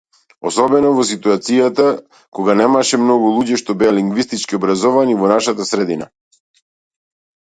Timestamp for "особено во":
0.49-1.03